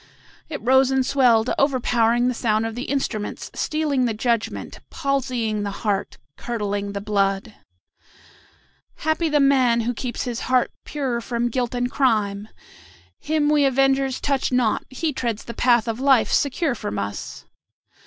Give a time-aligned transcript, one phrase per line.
[0.49, 5.69] It rose and swelled, overpowering the sound of the instruments, stealing the judgment, palsying the
[5.85, 7.53] heart, curdling the blood.
[8.95, 12.47] "Happy the man who keeps his heart pure from guilt and crime!
[13.19, 17.45] Him we avengers touch not; he treads the path of life secure from us.